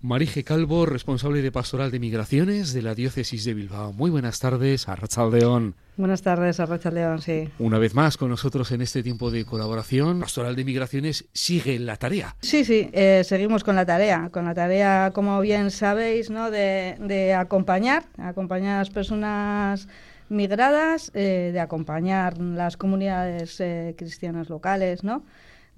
[0.00, 3.92] Marije Calvo, responsable de Pastoral de Migraciones de la Diócesis de Bilbao.
[3.92, 5.74] Muy buenas tardes, Arrachaldeón.
[5.96, 7.48] Buenas tardes, Arrachaldeón, sí.
[7.58, 10.20] Una vez más con nosotros en este tiempo de colaboración.
[10.20, 12.36] Pastoral de Migraciones sigue la tarea.
[12.42, 14.30] Sí, sí, eh, seguimos con la tarea.
[14.30, 16.52] Con la tarea, como bien sabéis, ¿no?
[16.52, 19.88] de, acompañar, acompañar a las personas
[20.28, 25.24] migradas, eh, de acompañar las comunidades eh, cristianas locales, ¿no?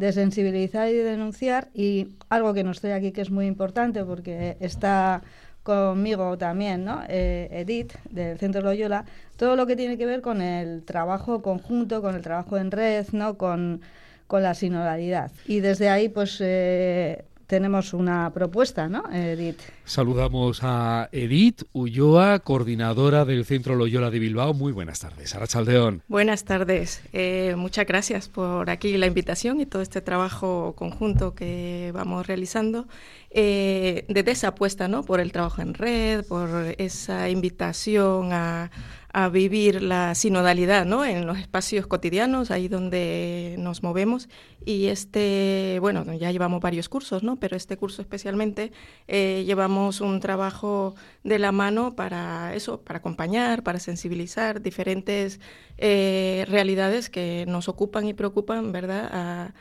[0.01, 4.57] De sensibilizar y denunciar y algo que nos trae aquí que es muy importante porque
[4.59, 5.21] está
[5.63, 7.03] conmigo también, ¿no?
[7.07, 9.05] Eh, Edith, del Centro Loyola,
[9.37, 13.09] todo lo que tiene que ver con el trabajo conjunto, con el trabajo en red,
[13.13, 13.37] ¿no?
[13.37, 13.83] Con,
[14.27, 15.33] con la sinodalidad.
[15.45, 19.59] Y desde ahí, pues, eh, tenemos una propuesta, ¿no, Edith?
[19.85, 24.55] Saludamos a Edith Ulloa, coordinadora del Centro Loyola de Bilbao.
[24.55, 26.01] Muy buenas tardes, Arachaldeón.
[26.07, 27.03] Buenas tardes.
[27.13, 32.87] Eh, muchas gracias por aquí la invitación y todo este trabajo conjunto que vamos realizando.
[33.31, 35.03] Eh, desde esa apuesta, ¿no?
[35.03, 36.49] Por el trabajo en red, por
[36.79, 38.71] esa invitación a
[39.13, 41.05] a vivir la sinodalidad ¿no?
[41.05, 44.29] en los espacios cotidianos, ahí donde nos movemos.
[44.65, 47.37] Y este, bueno, ya llevamos varios cursos, ¿no?
[47.37, 48.73] pero este curso especialmente
[49.09, 50.95] eh, llevamos un trabajo
[51.25, 55.41] de la mano para eso, para acompañar, para sensibilizar diferentes
[55.79, 59.53] eh, realidades que nos ocupan y preocupan, ¿verdad?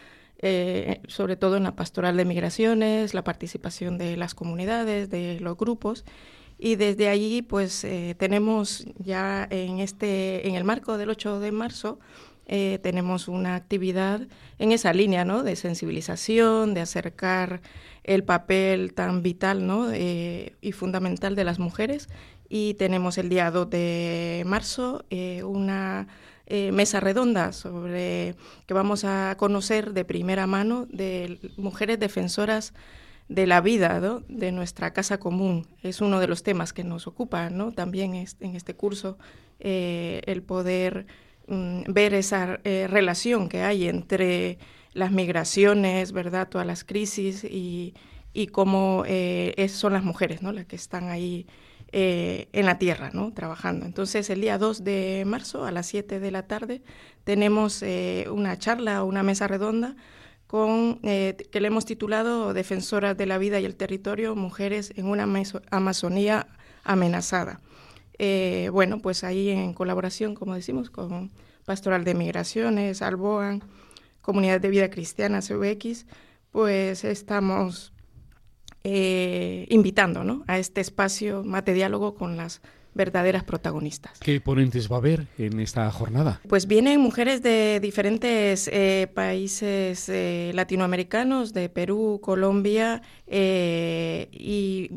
[0.41, 5.57] Eh, sobre todo en la pastoral de migraciones, la participación de las comunidades, de los
[5.57, 6.05] grupos
[6.59, 11.53] y desde allí pues eh, tenemos ya en este en el marco del 8 de
[11.53, 11.99] marzo
[12.47, 14.21] eh, tenemos una actividad
[14.57, 15.43] en esa línea ¿no?
[15.43, 17.61] de sensibilización, de acercar
[18.03, 19.91] el papel tan vital ¿no?
[19.91, 22.09] Eh, y fundamental de las mujeres.
[22.49, 25.05] Y tenemos el día 2 de marzo
[25.43, 26.07] una
[26.49, 28.33] mesa redonda sobre
[28.65, 32.73] que vamos a conocer de primera mano de mujeres defensoras
[33.29, 35.67] de la vida de nuestra casa común.
[35.83, 37.71] Es uno de los temas que nos ocupa ¿no?
[37.71, 39.17] también en este curso,
[39.59, 41.05] eh, el poder
[41.47, 44.57] mm, ver esa eh, relación que hay entre
[44.93, 46.49] las migraciones, ¿verdad?
[46.49, 47.93] todas las crisis y,
[48.33, 50.51] y cómo eh, son las mujeres ¿no?
[50.51, 51.45] las que están ahí
[51.91, 53.33] en la tierra, ¿no?
[53.33, 53.87] trabajando.
[53.87, 56.83] Entonces, el día 2 de marzo a las 7 de la tarde
[57.23, 57.83] tenemos
[58.31, 59.95] una charla, una mesa redonda
[60.49, 65.05] con, eh, que le hemos titulado Defensoras de la Vida y el Territorio, Mujeres en
[65.05, 65.27] una
[65.69, 66.47] Amazonía
[66.83, 67.61] amenazada.
[68.17, 71.29] Eh, bueno, pues ahí en colaboración, como decimos, con
[71.65, 73.61] Pastoral de Migraciones, Alboan,
[74.23, 76.07] Comunidad de Vida Cristiana, CUX,
[76.49, 77.93] pues estamos
[78.83, 80.43] eh, invitando ¿no?
[80.47, 82.63] a este espacio mate diálogo con las
[82.99, 84.19] verdaderas protagonistas.
[84.19, 86.41] ¿Qué ponentes va a haber en esta jornada?
[86.49, 94.91] Pues vienen mujeres de diferentes eh, países eh, latinoamericanos, de Perú, Colombia, eh, y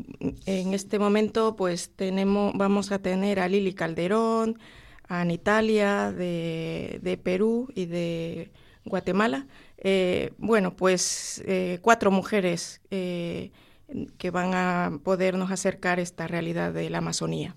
[0.45, 4.59] en este momento pues tenemos, vamos a tener a Lili Calderón,
[5.07, 8.51] a Anitalia de, de Perú y de
[8.83, 9.47] Guatemala.
[10.37, 11.41] bueno, pues
[11.81, 17.55] cuatro mujeres que van a podernos acercar esta realidad de la Amazonía.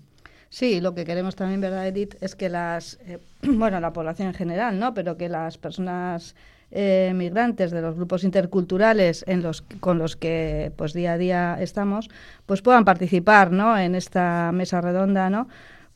[0.49, 2.15] Sí, lo que queremos también, ¿verdad, Edith?
[2.21, 4.93] Es que las, eh, bueno, la población en general, ¿no?
[4.93, 6.35] Pero que las personas
[6.71, 11.57] eh, migrantes de los grupos interculturales en los, con los que pues día a día
[11.61, 12.09] estamos,
[12.45, 13.77] pues puedan participar, ¿no?
[13.77, 15.47] En esta mesa redonda, ¿no?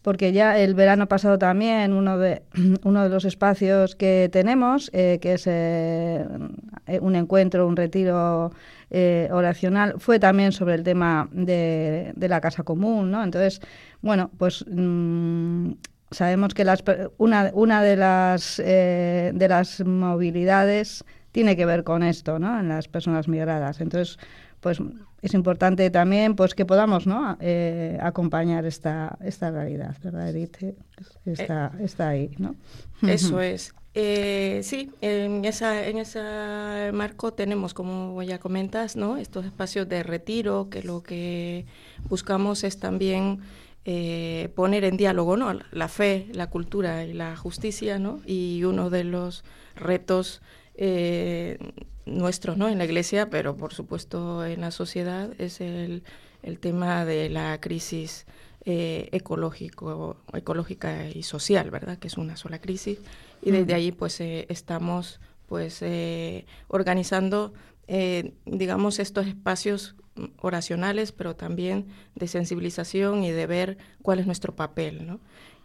[0.01, 2.41] Porque ya el verano pasado también uno de,
[2.83, 5.47] uno de los espacios que tenemos, eh, que es
[7.01, 8.51] un encuentro, un retiro
[9.31, 13.23] oracional, fue también sobre el tema de, de la casa común, ¿no?
[13.23, 13.61] Entonces,
[14.01, 15.71] bueno, pues mm,
[16.11, 16.83] sabemos que las,
[17.17, 22.59] una, una de, las, eh, de las movilidades tiene que ver con esto, ¿no?
[22.59, 23.79] En las personas migradas.
[23.79, 24.19] Entonces,
[24.59, 24.79] pues
[25.21, 27.37] es importante también pues que podamos ¿no?
[27.39, 30.57] Eh, acompañar esta, esta realidad, ¿verdad, Edith?
[31.25, 32.55] Está, eh, está ahí, ¿no?
[33.07, 33.73] Eso es.
[33.93, 39.17] sí, en, esa, en ese marco tenemos, como ya comentas, ¿no?
[39.17, 41.65] estos espacios de retiro, que lo que
[42.09, 43.41] buscamos es también
[43.83, 45.57] eh, poner en diálogo ¿no?
[45.71, 48.21] la fe, la cultura y la justicia, ¿no?
[48.27, 49.43] y uno de los
[49.75, 50.43] retos
[50.75, 51.57] eh,
[52.05, 52.69] nuestros ¿no?
[52.69, 56.03] en la Iglesia, pero por supuesto en la sociedad, es el,
[56.43, 58.25] el tema de la crisis
[58.65, 61.97] eh, ecológico, ecológica y social, ¿verdad?
[61.97, 62.99] que es una sola crisis,
[63.41, 65.83] y desde ahí pues estamos pues
[66.67, 67.53] organizando
[68.45, 69.95] digamos estos espacios
[70.41, 75.19] oracionales, pero también de sensibilización y de ver cuál es nuestro papel, ¿no?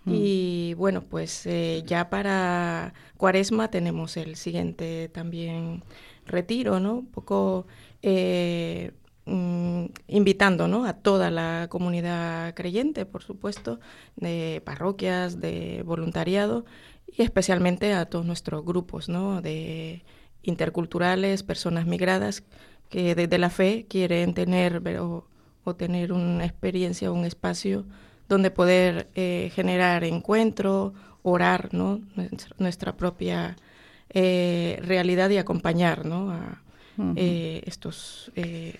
[0.06, 0.12] Mm.
[0.14, 5.82] Y bueno, pues eh, ya para Cuaresma tenemos el siguiente también
[6.24, 6.94] retiro, ¿no?
[6.94, 7.66] Un poco
[8.02, 8.92] eh,
[9.26, 10.84] mm, invitando ¿no?
[10.84, 13.80] a toda la comunidad creyente, por supuesto,
[14.16, 16.64] de parroquias, de voluntariado
[17.06, 19.42] y especialmente a todos nuestros grupos ¿no?
[19.42, 20.04] de
[20.42, 22.44] interculturales, personas migradas
[22.88, 25.26] que desde la fe quieren tener o,
[25.76, 27.86] tener una experiencia, un espacio
[28.28, 32.00] donde poder eh, generar encuentro, orar, ¿no?
[32.58, 33.56] nuestra, propia
[34.10, 36.30] eh, realidad y acompañar ¿no?
[36.30, 36.62] a
[37.16, 38.32] eh, estos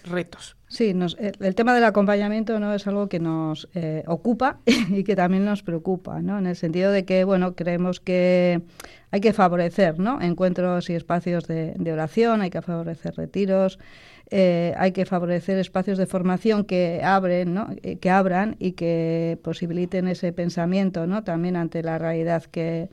[0.05, 0.57] retos.
[0.69, 3.69] Sí, el, tema del acompañamiento no es algo que nos
[4.07, 6.39] ocupa y que también nos preocupa, ¿no?
[6.39, 8.63] en el sentido de que bueno creemos que
[9.11, 10.21] hay que favorecer ¿no?
[10.21, 13.79] encuentros y espacios de, de oración, hay que favorecer retiros.
[14.31, 17.69] Eh, hay que favorecer espacios de formación que abren, ¿no?
[17.83, 21.23] Eh, que abran y que posibiliten ese pensamiento, ¿no?
[21.23, 22.89] También ante la realidad que,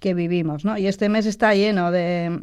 [0.00, 0.64] vivimos.
[0.78, 2.40] Y este mes está lleno de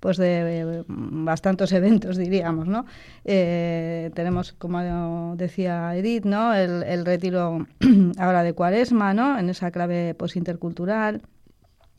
[0.00, 2.86] pues de bastantes eventos diríamos no
[3.24, 7.66] eh, tenemos como decía Edith no el, retiro
[8.18, 11.22] ahora de Cuaresma no en esa clave posintercultural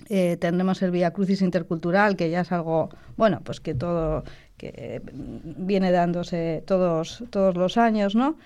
[0.09, 4.23] eh, tendremos el Via Crucis intercultural, que ya es algo, bueno, pues que todo,
[4.57, 8.37] que viene dándose todos, todos los años, ¿no?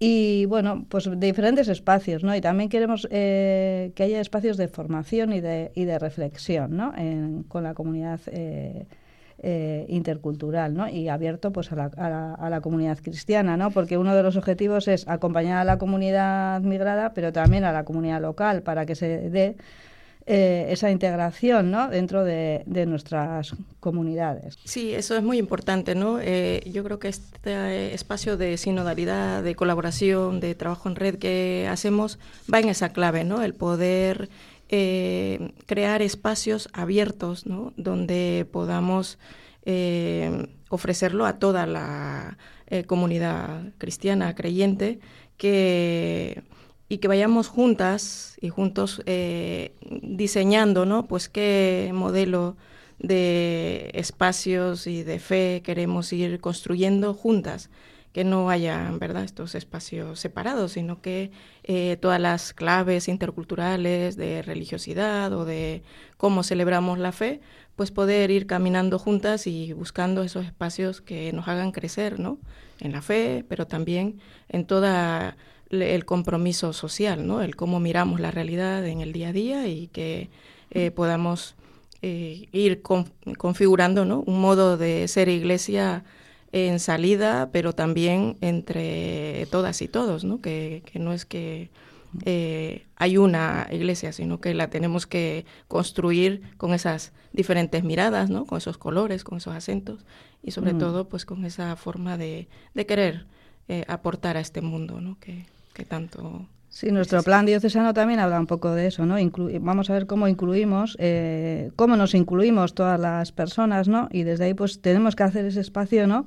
[0.00, 2.34] Y bueno, pues de diferentes espacios, ¿no?
[2.34, 6.92] Y también queremos eh, que haya espacios de formación y de, y de reflexión, ¿no?
[7.48, 8.20] con la comunidad
[9.40, 10.88] eh, intercultural, ¿no?
[10.88, 11.84] Y abierto pues a la,
[12.34, 13.70] a la, comunidad cristiana, ¿no?
[13.70, 17.84] Porque uno de los objetivos es acompañar a la comunidad migrada, pero también a la
[17.84, 19.56] comunidad local para que se dé
[20.30, 21.88] eh, esa integración ¿no?
[21.88, 24.58] dentro de, nuestras comunidades.
[24.62, 25.94] Sí, eso es muy importante.
[25.94, 26.18] ¿no?
[26.20, 31.66] Eh, yo creo que este espacio de sinodalidad, de colaboración, de trabajo en red que
[31.70, 32.18] hacemos
[32.52, 33.40] va en esa clave, ¿no?
[33.40, 34.28] el poder
[34.68, 37.72] eh, crear espacios abiertos ¿no?
[37.78, 39.18] donde podamos
[40.68, 42.36] ofrecerlo a toda la
[42.86, 44.98] comunidad cristiana creyente
[45.38, 46.42] que
[46.88, 51.06] y que vayamos juntas y juntos eh, diseñando, ¿no?
[51.06, 52.56] Pues qué modelo
[52.98, 57.70] de espacios y de fe queremos ir construyendo juntas,
[58.12, 61.30] que no haya, ¿verdad?, estos espacios separados, sino que
[61.62, 65.82] eh, todas las claves interculturales de religiosidad o de
[66.16, 67.40] cómo celebramos la fe,
[67.76, 72.38] pues poder ir caminando juntas y buscando esos espacios que nos hagan crecer, ¿no?,
[72.80, 75.36] en la fe, pero también en toda
[75.70, 77.42] el compromiso social, ¿no?
[77.42, 80.30] El cómo miramos la realidad en el día a día y que
[80.70, 81.54] eh, podamos
[82.02, 84.20] eh, ir configurando, ¿no?
[84.20, 86.04] Un modo de ser iglesia
[86.52, 90.40] en salida, pero también entre todas y todos, ¿no?
[90.40, 91.70] Que, no es que
[92.24, 98.46] eh, hay una iglesia, sino que la tenemos que construir con esas diferentes miradas, ¿no?
[98.46, 100.06] Con esos colores, con esos acentos
[100.42, 100.78] y sobre mm.
[100.78, 103.26] todo, pues con esa forma de, de querer
[103.86, 105.18] aportar a este mundo, ¿no?
[105.20, 105.44] Que,
[105.84, 106.46] tanto...
[106.70, 109.16] Sí, nuestro plan diocesano también habla un poco de eso, ¿no?
[109.60, 114.08] vamos a ver cómo incluimos, eh, cómo nos incluimos todas las personas, ¿no?
[114.12, 116.26] Y desde ahí pues tenemos que hacer ese espacio, ¿no?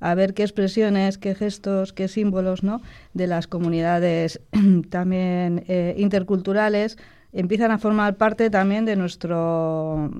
[0.00, 2.80] A ver qué expresiones, qué gestos, qué símbolos, ¿no?
[3.12, 4.40] De las comunidades
[4.90, 6.98] también eh, interculturales
[7.32, 10.10] empiezan a formar parte también de nuestro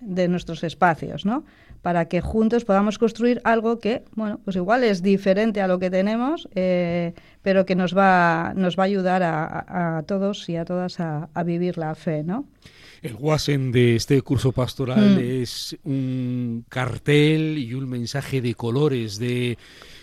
[0.00, 1.44] de nuestros espacios, ¿no?
[1.84, 5.90] para que juntos podamos construir algo que, bueno, pues igual es diferente a lo que
[5.90, 7.12] tenemos, eh,
[7.42, 11.76] pero que nos va, nos va a ayudar a, todos y a todas a, vivir
[11.76, 12.46] la fe, ¿no?
[13.02, 15.42] El guasen de este curso pastoral mm.
[15.42, 19.58] es un cartel y un mensaje de colores, de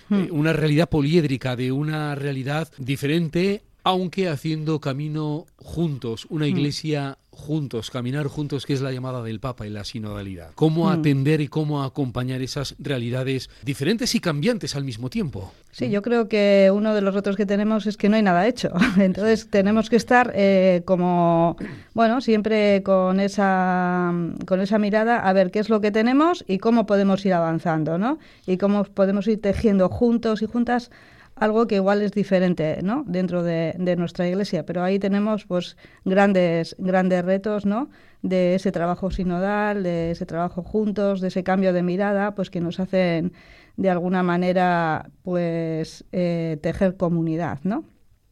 [0.10, 0.20] mm.
[0.20, 6.50] eh, una realidad poliédrica, de una realidad diferente aunque haciendo camino juntos, una mm.
[6.50, 10.52] iglesia juntos, caminar juntos, que es la llamada del Papa en la sinodalidad.
[10.56, 10.90] Cómo mm.
[10.90, 15.52] atender y cómo acompañar esas realidades diferentes y cambiantes al mismo tiempo.
[15.72, 18.48] Sí, yo creo que uno de los retos que tenemos es que no hay nada
[18.48, 18.72] hecho.
[19.00, 21.56] Entonces tenemos que estar eh, como,
[21.94, 24.14] bueno, siempre con esa,
[24.46, 27.98] con esa mirada a ver qué es lo que tenemos y cómo podemos ir avanzando,
[27.98, 28.20] ¿no?
[28.46, 30.92] Y cómo podemos ir tejiendo juntos y juntas
[31.42, 33.04] algo que igual es diferente ¿no?
[33.08, 37.90] dentro de, nuestra iglesia, pero ahí tenemos pues grandes, grandes retos ¿no?
[38.22, 42.62] de ese trabajo sinodal, de ese trabajo juntos, de ese cambio de mirada, pues que
[42.62, 43.34] nos hacen
[43.76, 47.86] de alguna manera pues eh, tejer comunidad, ¿no?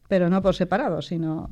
[0.06, 1.50] Pero no por separado, sino,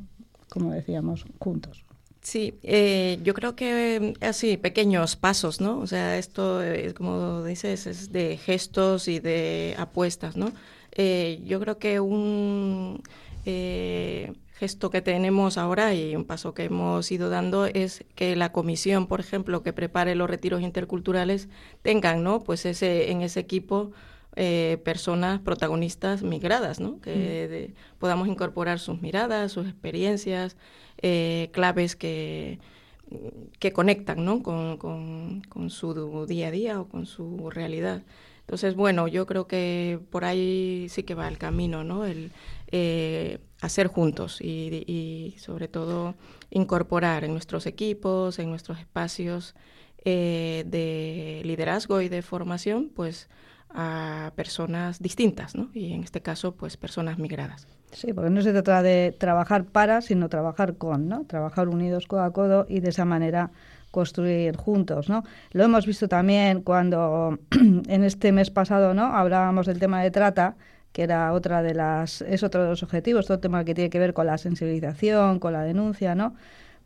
[0.48, 1.87] como decíamos, juntos.
[2.28, 5.78] Sí, eh, yo creo que así, pequeños pasos, ¿no?
[5.78, 10.52] O sea, esto, es, como dices, es de gestos y de apuestas, ¿no?
[10.92, 13.02] Eh, yo creo que un
[13.46, 18.52] eh, gesto que tenemos ahora y un paso que hemos ido dando es que la
[18.52, 21.48] comisión, por ejemplo, que prepare los retiros interculturales
[21.80, 22.40] tengan, ¿no?
[22.44, 23.92] Pues ese en ese equipo
[24.36, 27.00] eh, personas protagonistas migradas, ¿no?
[27.00, 27.98] que mm.
[27.98, 30.56] podamos incorporar sus miradas, sus experiencias,
[31.02, 32.58] eh, claves que,
[33.58, 34.42] que conectan ¿no?
[34.42, 38.02] con, con, su día a día o con su realidad.
[38.40, 42.06] Entonces, bueno, yo creo que por ahí sí que va el camino, ¿no?
[42.06, 42.32] El
[42.68, 46.14] eh, hacer juntos y, sobre todo
[46.50, 49.54] incorporar en nuestros equipos, en nuestros espacios
[50.04, 53.28] eh, de liderazgo y de formación, pues
[53.70, 55.70] a personas distintas, ¿no?
[55.74, 57.66] Y en este caso, pues personas migradas.
[57.92, 61.24] Sí, porque no se trata de trabajar para, sino trabajar con, ¿no?
[61.24, 63.50] Trabajar unidos codo a codo y de esa manera
[63.90, 65.24] construir juntos, ¿no?
[65.52, 69.04] Lo hemos visto también cuando en este mes pasado, ¿no?
[69.16, 70.56] Hablábamos del tema de trata,
[70.92, 73.90] que era otra de las es otro de los objetivos, todo el tema que tiene
[73.90, 76.34] que ver con la sensibilización, con la denuncia, ¿no?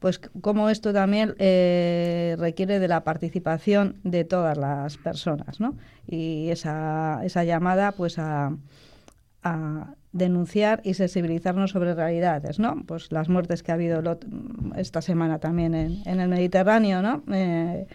[0.03, 5.77] Pues como esto también eh, requiere de la participación de todas las personas, ¿no?
[6.07, 8.53] Y esa, esa llamada, pues a
[9.43, 12.83] a denunciar y sensibilizarnos sobre realidades, ¿no?
[12.87, 14.03] Pues las muertes que ha habido
[14.77, 17.23] esta semana también en, el Mediterráneo, ¿no?
[17.33, 17.87] Eh,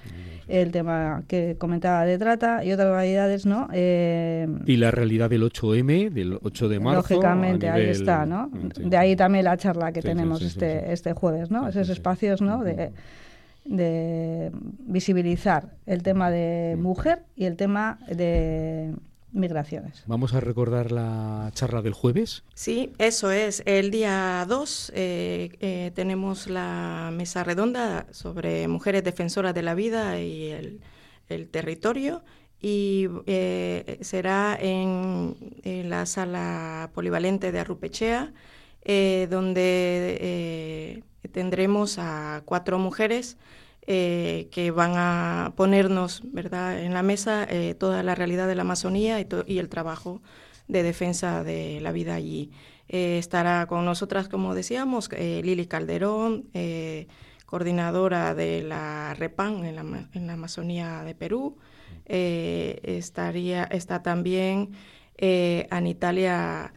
[0.47, 3.67] el tema que comentaba de trata y otras realidades, ¿no?
[3.73, 7.13] Eh, y la realidad del 8M, del 8 de marzo.
[7.13, 8.49] Lógicamente, ahí está, ¿no?
[8.51, 11.67] De ahí también la charla que tenemos este, este jueves, ¿no?
[11.67, 12.63] Esos espacios, ¿no?
[12.63, 12.93] De,
[13.65, 18.93] de visibilizar el tema de mujer y el tema de
[19.37, 20.03] migraciones.
[20.07, 22.43] Vamos a recordar la charla del jueves.
[22.53, 23.63] Sí, eso es.
[23.65, 30.19] El día 2 eh, eh, tenemos la mesa redonda sobre mujeres defensoras de la vida
[30.19, 30.81] y el,
[31.51, 32.23] territorio
[32.61, 38.33] y eh, será en, la sala polivalente de Arrupechea,
[39.29, 43.37] donde tendremos a cuatro mujeres
[43.89, 46.77] eh, que van a ponernos ¿verdad?
[46.83, 50.21] en la mesa eh, toda la realidad de la Amazonía y, el trabajo
[50.67, 52.51] de defensa de la vida allí.
[52.89, 56.49] Eh, estará con nosotras, como decíamos, Lili Calderón,
[57.45, 61.55] coordinadora de la REPAN en la, en la Amazonía de Perú.
[62.05, 64.71] estaría, está también
[65.69, 66.73] Anitalia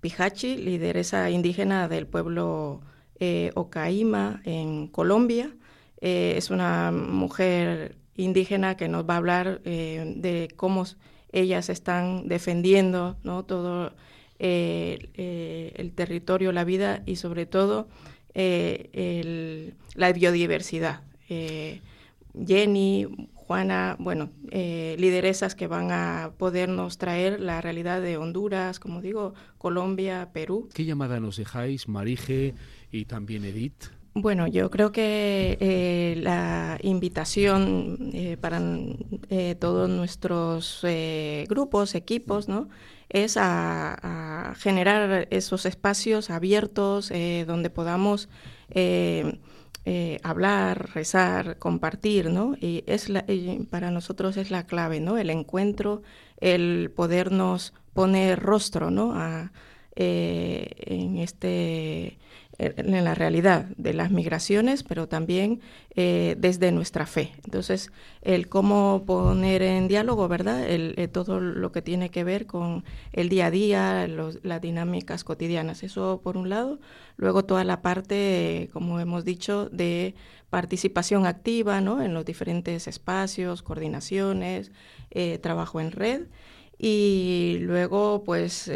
[0.00, 2.80] Pijachi, lideresa indígena del pueblo
[3.20, 5.54] eh, Ocaima en Colombia.
[6.00, 10.84] Eh, es una mujer indígena que nos va a hablar eh, de cómo
[11.30, 13.44] ellas están defendiendo ¿no?
[13.44, 13.92] todo
[14.38, 17.88] el territorio, la vida y sobre todo
[18.34, 21.02] la biodiversidad.
[22.46, 23.06] Jenny,
[23.50, 30.30] Juana, bueno, lideresas que van a podernos traer la realidad de Honduras, como digo, Colombia,
[30.32, 30.68] Perú.
[30.72, 32.54] ¿Qué llamada nos dejáis, Marije?
[32.92, 33.86] y también Edith?
[34.14, 38.60] Bueno, yo creo que eh, la invitación eh, para
[39.30, 40.84] eh, todos nuestros
[41.48, 42.68] grupos, equipos, ¿no?
[43.08, 47.12] es a, generar esos espacios abiertos
[47.46, 48.28] donde podamos
[50.22, 52.54] hablar, rezar, compartir, ¿no?
[52.60, 53.10] Y es
[53.70, 55.18] para nosotros es la clave, ¿no?
[55.18, 56.02] El encuentro,
[56.38, 59.12] el podernos poner rostro, ¿no?
[59.14, 59.52] A,
[59.96, 62.18] en este
[62.60, 65.60] en la realidad de las migraciones, pero también
[65.96, 67.32] eh, desde nuestra fe.
[67.44, 67.90] Entonces,
[68.20, 70.68] el cómo poner en diálogo, ¿verdad?
[70.68, 75.24] El, eh, todo lo que tiene que ver con el día a día, las dinámicas
[75.24, 75.82] cotidianas.
[75.82, 76.80] Eso por un lado.
[77.16, 80.14] Luego toda la parte, como hemos dicho, de
[80.50, 82.02] participación activa, ¿no?
[82.02, 84.70] En los diferentes espacios, coordinaciones,
[85.10, 86.22] eh, trabajo en red.
[86.78, 88.70] Y luego, pues,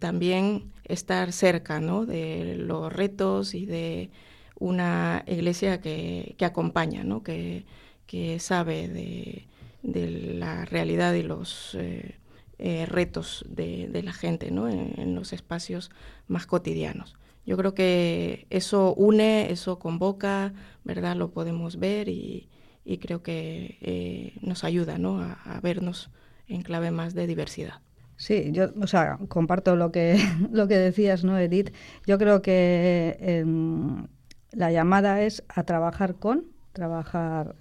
[0.00, 2.06] también estar cerca ¿no?
[2.06, 4.10] de los retos y de
[4.58, 7.22] una iglesia que, que acompaña, ¿no?
[7.22, 7.64] que,
[8.06, 9.46] que sabe de,
[9.82, 12.16] de, la realidad y los eh,
[12.58, 14.68] eh, retos de, de, la gente ¿no?
[14.68, 15.90] en, los espacios
[16.28, 17.16] más cotidianos.
[17.44, 20.52] Yo creo que eso une, eso convoca,
[20.84, 21.16] ¿verdad?
[21.16, 22.48] Lo podemos ver y,
[22.84, 25.20] y creo que eh, nos ayuda ¿no?
[25.20, 26.10] a, a vernos
[26.46, 27.80] en clave más de diversidad.
[28.16, 30.16] Sí, yo, o sea, comparto lo que,
[30.52, 31.74] lo que decías, ¿no, Edith?
[32.06, 34.06] Yo creo que em,
[34.52, 37.56] la llamada es a trabajar con, trabajar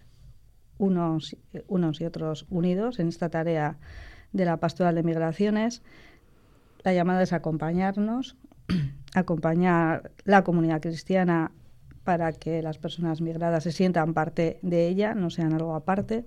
[0.78, 3.78] unos, unos y otros unidos en esta tarea
[4.34, 5.84] de la pastoral de migraciones.
[6.84, 8.38] La llamada es acompañarnos,
[9.14, 11.52] acompañar la comunidad cristiana
[12.04, 16.26] para que las personas migradas se sientan parte de ella, no sean algo aparte,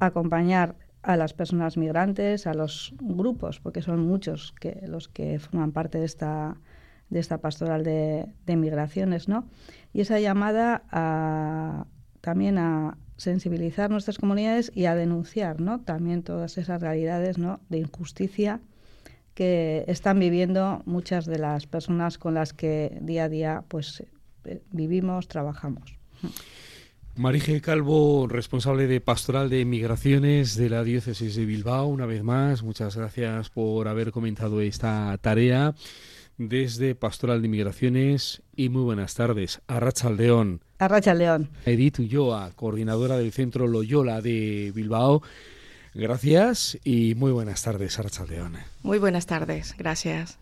[0.00, 5.72] acompañar a las personas migrantes, a los grupos, porque son muchos que, los que forman
[5.72, 6.56] parte de esta,
[7.08, 9.46] de esta pastoral de, migraciones, ¿no?
[9.92, 11.86] Y esa llamada a
[12.20, 15.80] también a sensibilizar nuestras comunidades y a denunciar ¿no?
[15.80, 17.60] también todas esas realidades ¿no?
[17.68, 18.60] de injusticia
[19.34, 24.04] que están viviendo muchas de las personas con las que día a día pues
[24.44, 25.98] eh, vivimos, trabajamos.
[27.16, 32.62] Marije Calvo, responsable de Pastoral de Migraciones de la Diócesis de Bilbao, una vez más,
[32.62, 35.74] muchas gracias por haber comentado esta tarea
[36.38, 39.60] desde Pastoral de Migraciones y muy buenas tardes.
[39.66, 40.62] Arrachaldeón.
[40.78, 41.50] Arrachaldeón.
[41.66, 45.22] Edith Ulloa, coordinadora del Centro Loyola de Bilbao.
[45.92, 48.56] Gracias y muy buenas tardes, Arrachaldeón.
[48.82, 50.38] Muy buenas tardes, gracias.